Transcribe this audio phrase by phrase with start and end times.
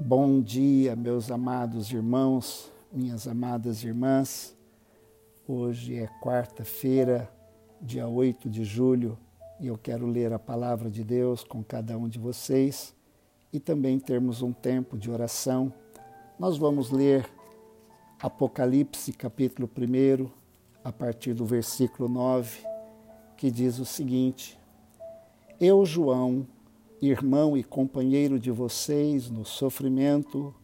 [0.00, 4.56] Bom dia, meus amados irmãos, minhas amadas irmãs.
[5.46, 7.28] Hoje é quarta-feira,
[7.82, 9.18] dia 8 de julho,
[9.58, 12.94] e eu quero ler a palavra de Deus com cada um de vocês
[13.52, 15.72] e também termos um tempo de oração.
[16.38, 17.28] Nós vamos ler
[18.20, 20.30] Apocalipse, capítulo 1,
[20.84, 22.60] a partir do versículo 9,
[23.36, 24.56] que diz o seguinte:
[25.58, 26.46] Eu, João,
[27.00, 30.54] irmão e companheiro de vocês no sofrimento,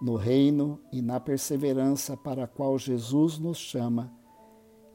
[0.00, 4.12] no reino e na perseverança para a qual Jesus nos chama,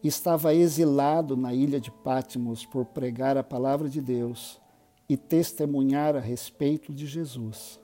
[0.04, 4.59] estava exilado na ilha de Pátimos por pregar a palavra de Deus
[5.07, 7.79] e testemunhar a respeito de Jesus.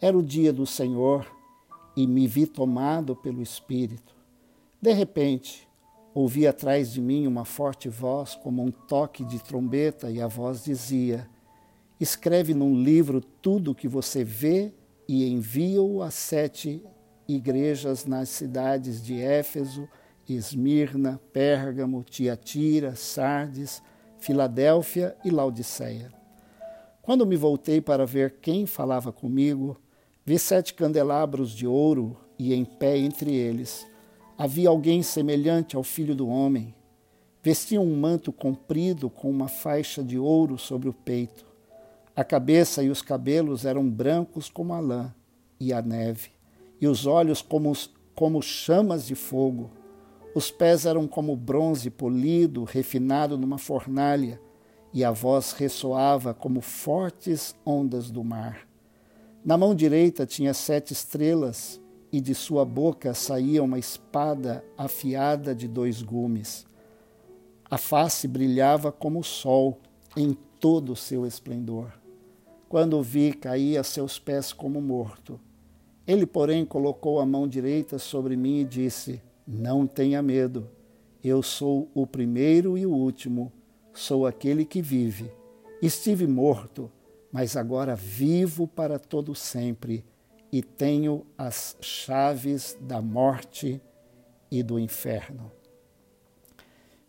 [0.00, 1.26] Era o dia do Senhor
[1.96, 4.14] e me vi tomado pelo Espírito.
[4.80, 5.66] De repente,
[6.12, 10.62] ouvi atrás de mim uma forte voz, como um toque de trombeta, e a voz
[10.62, 11.28] dizia:
[12.00, 14.72] Escreve num livro tudo o que você vê
[15.06, 16.82] e envia-o às sete
[17.28, 19.88] igrejas nas cidades de Éfeso,
[20.28, 23.82] Esmirna, Pérgamo, Tiatira, Sardes,
[24.18, 26.12] Filadélfia e Laodiceia.
[27.02, 29.76] Quando me voltei para ver quem falava comigo,
[30.24, 33.86] vi sete candelabros de ouro e em pé entre eles
[34.36, 36.74] havia alguém semelhante ao filho do homem.
[37.42, 41.46] Vestia um manto comprido com uma faixa de ouro sobre o peito.
[42.16, 45.12] A cabeça e os cabelos eram brancos como a lã
[45.58, 46.30] e a neve,
[46.80, 47.72] e os olhos como,
[48.14, 49.72] como chamas de fogo.
[50.32, 54.40] Os pés eram como bronze polido, refinado numa fornalha,
[54.92, 58.60] e a voz ressoava como fortes ondas do mar.
[59.44, 61.80] Na mão direita tinha sete estrelas,
[62.12, 66.64] e de sua boca saía uma espada afiada de dois gumes.
[67.68, 69.80] A face brilhava como o sol
[70.16, 72.03] em todo o seu esplendor.
[72.74, 75.40] Quando o vi, caí a seus pés como morto.
[76.04, 80.68] Ele, porém, colocou a mão direita sobre mim e disse: Não tenha medo.
[81.22, 83.52] Eu sou o primeiro e o último,
[83.92, 85.30] sou aquele que vive.
[85.80, 86.90] Estive morto,
[87.30, 90.04] mas agora vivo para todo sempre
[90.50, 93.80] e tenho as chaves da morte
[94.50, 95.48] e do inferno.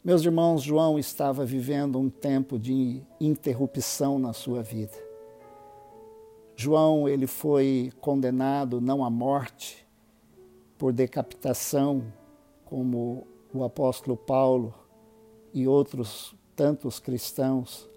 [0.04, 5.05] Meus irmãos, João estava vivendo um tempo de interrupção na sua vida.
[6.56, 9.86] João ele foi condenado não à morte
[10.78, 12.04] por decapitação,
[12.64, 14.74] como o apóstolo Paulo
[15.54, 17.90] e outros tantos cristãos,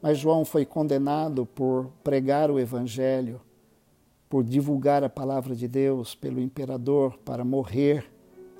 [0.00, 3.40] mas João foi condenado por pregar o evangelho,
[4.28, 8.08] por divulgar a palavra de Deus pelo imperador para morrer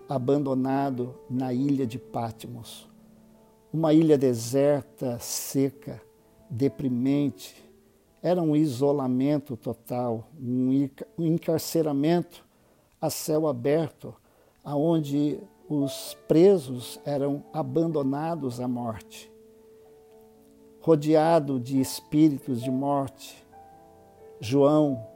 [0.09, 2.89] abandonado na ilha de Patmos.
[3.73, 6.01] Uma ilha deserta, seca,
[6.49, 7.68] deprimente,
[8.29, 12.45] era um isolamento total, um encarceramento
[13.01, 14.15] a céu aberto,
[14.63, 19.33] aonde os presos eram abandonados à morte.
[20.83, 23.43] Rodeado de espíritos de morte,
[24.39, 25.07] João,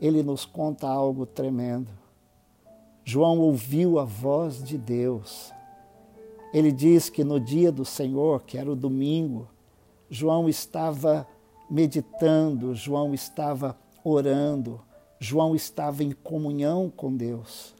[0.00, 1.90] ele nos conta algo tremendo.
[3.04, 5.52] João ouviu a voz de Deus.
[6.54, 9.48] Ele diz que no dia do Senhor, que era o domingo,
[10.08, 11.26] João estava
[11.72, 14.78] meditando, João estava orando,
[15.18, 17.74] João estava em comunhão com Deus.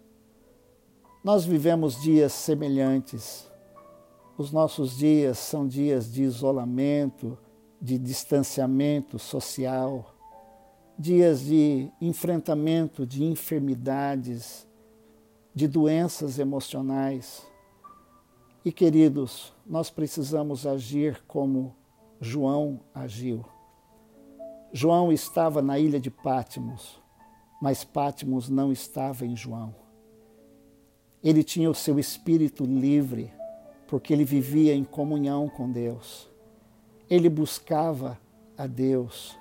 [1.23, 3.47] Nós vivemos dias semelhantes.
[4.39, 7.37] Os nossos dias são dias de isolamento,
[7.79, 10.15] de distanciamento social,
[10.99, 14.67] dias de enfrentamento de enfermidades,
[15.55, 17.47] de doenças emocionais.
[18.65, 21.77] E queridos, nós precisamos agir como
[22.19, 23.52] João agiu.
[24.73, 26.99] João estava na ilha de Pátimos,
[27.61, 29.75] mas Pátimos não estava em João.
[31.23, 33.31] Ele tinha o seu espírito livre,
[33.87, 36.29] porque ele vivia em comunhão com Deus.
[37.09, 38.19] Ele buscava
[38.57, 39.39] a Deus.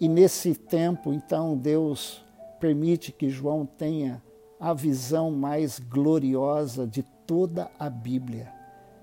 [0.00, 2.24] E nesse tempo, então, Deus
[2.60, 4.22] permite que João tenha
[4.60, 8.52] a visão mais gloriosa de toda a Bíblia.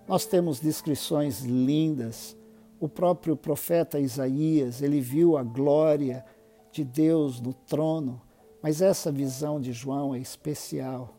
[0.08, 2.38] Nós temos descrições lindas
[2.82, 6.26] o próprio profeta Isaías, ele viu a glória
[6.72, 8.20] de Deus no trono,
[8.60, 11.16] mas essa visão de João é especial,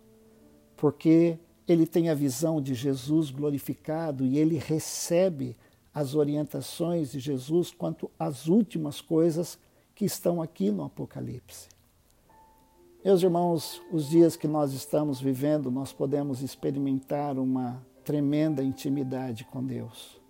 [0.76, 1.38] porque
[1.68, 5.56] ele tem a visão de Jesus glorificado e ele recebe
[5.94, 9.56] as orientações de Jesus quanto às últimas coisas
[9.94, 11.68] que estão aqui no Apocalipse.
[13.04, 19.64] Meus irmãos, os dias que nós estamos vivendo, nós podemos experimentar uma tremenda intimidade com
[19.64, 20.21] Deus.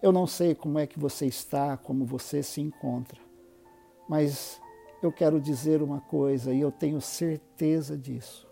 [0.00, 3.18] Eu não sei como é que você está, como você se encontra,
[4.08, 4.60] mas
[5.02, 8.46] eu quero dizer uma coisa e eu tenho certeza disso.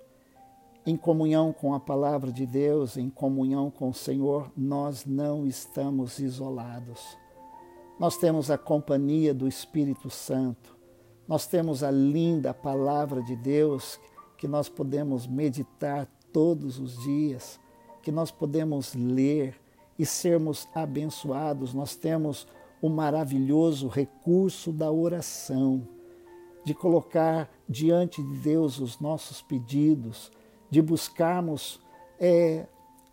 [0.85, 6.19] Em comunhão com a palavra de Deus, em comunhão com o Senhor, nós não estamos
[6.19, 7.17] isolados.
[7.99, 10.77] Nós temos a companhia do Espírito Santo.
[11.27, 13.99] Nós temos a linda palavra de Deus
[14.37, 17.59] que nós podemos meditar todos os dias,
[18.03, 19.59] que nós podemos ler
[19.99, 21.73] e sermos abençoados.
[21.73, 22.47] Nós temos
[22.81, 25.87] o maravilhoso recurso da oração
[26.65, 30.33] de colocar diante de Deus os nossos pedidos,
[30.69, 31.81] de buscarmos
[32.19, 32.67] é,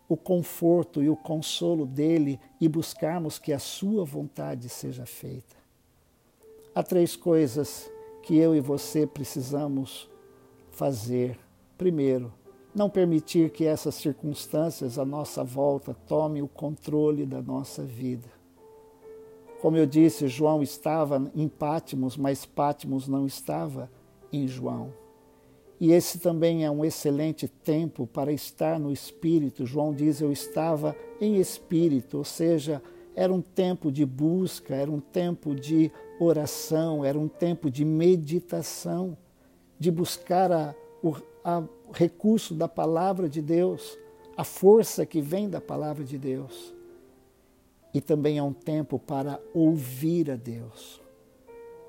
[0.08, 5.54] o conforto e o consolo dele e buscarmos que a sua vontade seja feita.
[6.74, 7.88] Há três coisas
[8.24, 10.10] que eu e você precisamos
[10.72, 11.38] fazer.
[11.78, 12.32] Primeiro,
[12.74, 18.28] não permitir que essas circunstâncias à nossa volta tomem o controle da nossa vida.
[19.60, 23.90] Como eu disse, João estava em Pátimos, mas Pátimos não estava
[24.32, 24.92] em João.
[25.80, 29.64] E esse também é um excelente tempo para estar no Espírito.
[29.64, 32.82] João diz: Eu estava em Espírito, ou seja,
[33.14, 35.90] era um tempo de busca, era um tempo de
[36.20, 39.16] oração, era um tempo de meditação,
[39.78, 40.74] de buscar a,
[41.44, 43.98] o recurso da palavra de Deus,
[44.36, 46.74] a força que vem da palavra de Deus
[47.94, 51.00] e também é um tempo para ouvir a Deus.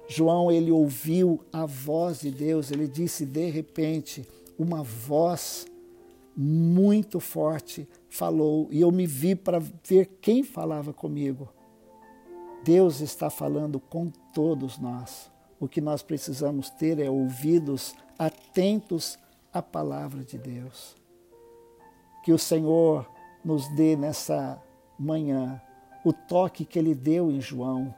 [0.07, 4.23] João, ele ouviu a voz de Deus, ele disse de repente,
[4.55, 5.65] uma voz
[6.37, 11.49] muito forte falou, e eu me vi para ver quem falava comigo.
[12.63, 15.31] Deus está falando com todos nós.
[15.59, 19.17] O que nós precisamos ter é ouvidos atentos
[19.55, 20.97] à palavra de Deus.
[22.25, 23.09] Que o Senhor
[23.43, 24.61] nos dê nessa
[24.99, 25.61] manhã
[26.03, 27.95] o toque que ele deu em João.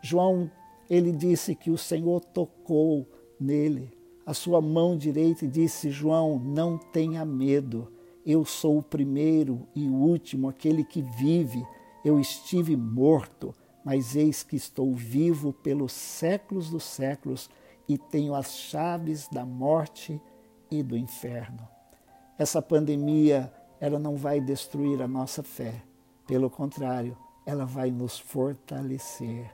[0.00, 0.48] João,
[0.88, 3.08] ele disse que o Senhor tocou
[3.40, 3.92] nele,
[4.24, 7.92] a sua mão direita, e disse: João, não tenha medo,
[8.24, 11.66] eu sou o primeiro e o último, aquele que vive.
[12.04, 13.52] Eu estive morto,
[13.84, 17.50] mas eis que estou vivo pelos séculos dos séculos
[17.88, 20.20] e tenho as chaves da morte
[20.70, 21.68] e do inferno.
[22.38, 25.82] Essa pandemia, ela não vai destruir a nossa fé.
[26.26, 29.50] Pelo contrário, ela vai nos fortalecer,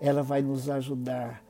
[0.00, 1.42] ela vai nos ajudar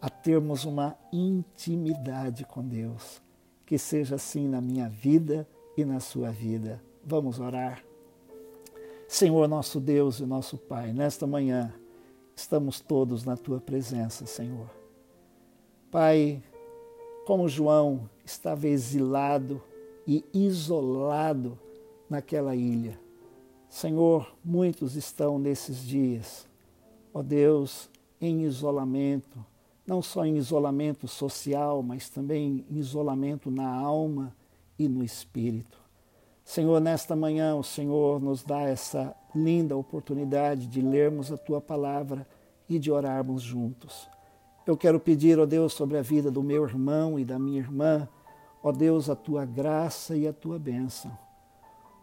[0.00, 3.22] a termos uma intimidade com Deus.
[3.66, 6.82] Que seja assim na minha vida e na sua vida.
[7.04, 7.82] Vamos orar.
[9.08, 11.72] Senhor, nosso Deus e nosso Pai, nesta manhã
[12.34, 14.68] estamos todos na tua presença, Senhor.
[15.90, 16.42] Pai,
[17.24, 19.62] como João estava exilado
[20.06, 21.58] e isolado
[22.08, 22.98] naquela ilha,
[23.68, 26.46] Senhor, muitos estão nesses dias,
[27.12, 27.90] ó Deus,
[28.20, 29.44] em isolamento,
[29.86, 34.34] não só em isolamento social, mas também em isolamento na alma
[34.78, 35.78] e no espírito.
[36.44, 42.26] Senhor, nesta manhã o Senhor nos dá essa linda oportunidade de lermos a tua palavra
[42.68, 44.08] e de orarmos juntos.
[44.66, 48.08] Eu quero pedir, ó Deus, sobre a vida do meu irmão e da minha irmã,
[48.62, 51.16] ó Deus, a tua graça e a tua bênção.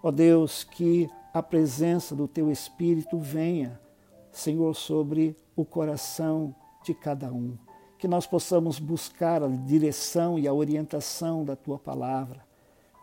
[0.03, 3.79] Ó Deus, que a presença do teu Espírito venha,
[4.31, 6.53] Senhor, sobre o coração
[6.83, 7.57] de cada um.
[7.97, 12.50] Que nós possamos buscar a direção e a orientação da tua palavra.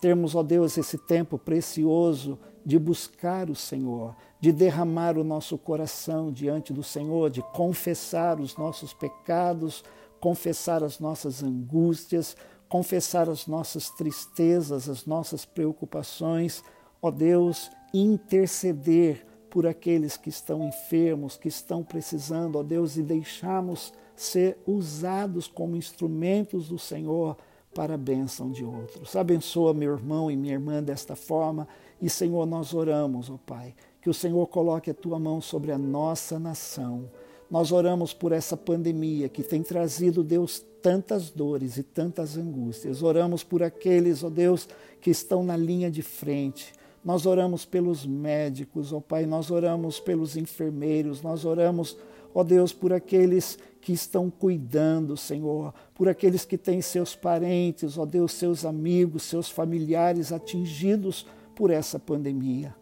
[0.00, 6.30] Termos, ó Deus, esse tempo precioso de buscar o Senhor, de derramar o nosso coração
[6.30, 9.82] diante do Senhor, de confessar os nossos pecados,
[10.20, 12.36] confessar as nossas angústias,
[12.68, 16.62] confessar as nossas tristezas, as nossas preocupações,
[17.00, 23.92] ó Deus, interceder por aqueles que estão enfermos, que estão precisando, ó Deus, e deixarmos
[24.14, 27.36] ser usados como instrumentos do Senhor
[27.74, 29.14] para a bênção de outros.
[29.16, 31.68] Abençoa meu irmão e minha irmã desta forma
[32.00, 35.78] e, Senhor, nós oramos, ó Pai, que o Senhor coloque a tua mão sobre a
[35.78, 37.10] nossa nação.
[37.50, 43.02] Nós oramos por essa pandemia que tem trazido, Deus, tantas dores e tantas angústias.
[43.02, 44.68] Oramos por aqueles, ó Deus,
[45.00, 46.72] que estão na linha de frente
[47.04, 51.96] nós oramos pelos médicos, ó Pai, nós oramos pelos enfermeiros, nós oramos,
[52.34, 58.04] ó Deus, por aqueles que estão cuidando, Senhor, por aqueles que têm seus parentes, ó
[58.04, 62.74] Deus, seus amigos, seus familiares atingidos por essa pandemia.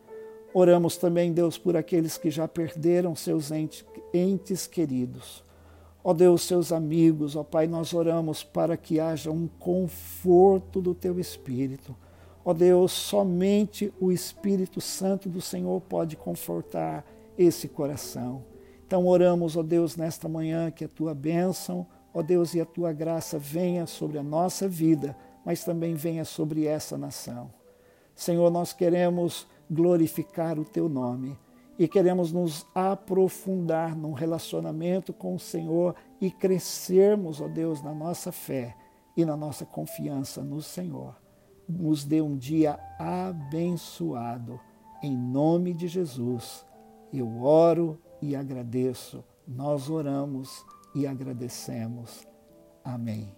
[0.52, 5.44] Oramos também, Deus, por aqueles que já perderam seus entes, entes queridos.
[6.02, 11.18] Ó Deus, seus amigos, ó Pai, nós oramos para que haja um conforto do Teu
[11.18, 11.94] Espírito
[12.48, 17.04] Ó Deus, somente o Espírito Santo do Senhor pode confortar
[17.36, 18.44] esse coração.
[18.86, 22.94] Então oramos, ó Deus, nesta manhã que a tua bênção, Ó Deus, e a tua
[22.94, 25.14] graça venha sobre a nossa vida,
[25.44, 27.50] mas também venha sobre essa nação.
[28.14, 31.38] Senhor, nós queremos glorificar o teu nome
[31.78, 38.32] e queremos nos aprofundar num relacionamento com o Senhor e crescermos, ó Deus, na nossa
[38.32, 38.74] fé
[39.14, 41.14] e na nossa confiança no Senhor.
[41.68, 44.58] Nos dê um dia abençoado.
[45.02, 46.64] Em nome de Jesus,
[47.12, 49.24] eu oro e agradeço.
[49.46, 52.26] Nós oramos e agradecemos.
[52.84, 53.34] Amém.